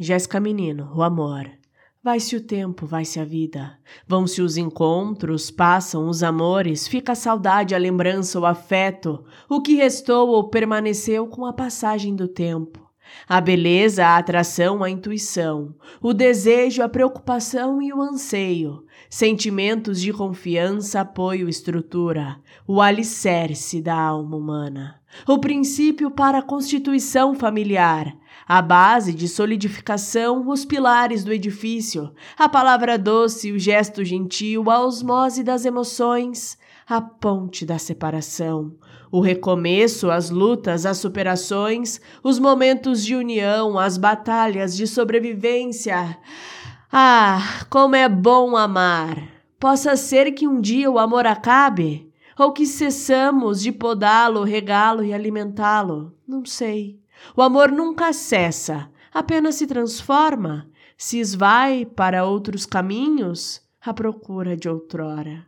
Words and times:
Jéssica 0.00 0.38
Menino, 0.38 0.92
o 0.94 1.02
amor. 1.02 1.50
Vai-se 2.00 2.36
o 2.36 2.40
tempo, 2.40 2.86
vai-se 2.86 3.18
a 3.18 3.24
vida. 3.24 3.76
Vão-se 4.06 4.40
os 4.40 4.56
encontros, 4.56 5.50
passam 5.50 6.08
os 6.08 6.22
amores, 6.22 6.86
fica 6.86 7.12
a 7.12 7.16
saudade, 7.16 7.74
a 7.74 7.78
lembrança, 7.78 8.38
o 8.38 8.46
afeto. 8.46 9.24
O 9.48 9.60
que 9.60 9.74
restou 9.74 10.28
ou 10.28 10.48
permaneceu 10.48 11.26
com 11.26 11.44
a 11.44 11.52
passagem 11.52 12.14
do 12.14 12.28
tempo. 12.28 12.88
A 13.28 13.40
beleza, 13.40 14.06
a 14.06 14.18
atração, 14.18 14.84
a 14.84 14.90
intuição, 14.90 15.74
o 16.00 16.14
desejo, 16.14 16.82
a 16.82 16.88
preocupação 16.88 17.82
e 17.82 17.92
o 17.92 18.00
anseio, 18.00 18.84
sentimentos 19.10 20.00
de 20.00 20.12
confiança, 20.12 21.00
apoio, 21.00 21.48
estrutura, 21.48 22.36
o 22.66 22.80
alicerce 22.80 23.80
da 23.80 23.98
alma 23.98 24.36
humana, 24.36 25.00
o 25.26 25.38
princípio 25.38 26.10
para 26.10 26.38
a 26.38 26.42
constituição 26.42 27.34
familiar, 27.34 28.14
a 28.46 28.62
base 28.62 29.12
de 29.12 29.28
solidificação, 29.28 30.48
os 30.48 30.64
pilares 30.64 31.22
do 31.22 31.32
edifício, 31.32 32.12
a 32.38 32.48
palavra 32.48 32.98
doce, 32.98 33.52
o 33.52 33.58
gesto 33.58 34.04
gentil, 34.04 34.70
a 34.70 34.80
osmose 34.80 35.42
das 35.42 35.64
emoções, 35.64 36.56
a 36.88 37.00
ponte 37.00 37.66
da 37.66 37.78
separação, 37.78 38.74
o 39.12 39.20
recomeço, 39.20 40.10
as 40.10 40.30
lutas, 40.30 40.86
as 40.86 40.98
superações, 40.98 42.00
os 42.22 42.38
momentos 42.38 43.04
de 43.04 43.14
união, 43.14 43.78
as 43.78 43.98
batalhas 43.98 44.76
de 44.76 44.86
sobrevivência. 44.86 46.18
Ah, 46.90 47.66
como 47.68 47.94
é 47.94 48.08
bom 48.08 48.56
amar! 48.56 49.38
Possa 49.60 49.96
ser 49.96 50.32
que 50.32 50.46
um 50.46 50.60
dia 50.60 50.90
o 50.90 50.98
amor 50.98 51.26
acabe, 51.26 52.10
ou 52.38 52.52
que 52.52 52.64
cessamos 52.64 53.60
de 53.60 53.72
podá-lo, 53.72 54.44
regá-lo 54.44 55.04
e 55.04 55.12
alimentá-lo. 55.12 56.14
Não 56.26 56.44
sei. 56.44 57.00
O 57.36 57.42
amor 57.42 57.70
nunca 57.70 58.12
cessa, 58.12 58.90
apenas 59.12 59.56
se 59.56 59.66
transforma, 59.66 60.68
se 60.96 61.18
esvai 61.18 61.84
para 61.84 62.24
outros 62.24 62.66
caminhos 62.66 63.62
à 63.80 63.94
procura 63.94 64.56
de 64.56 64.68
outrora. 64.68 65.46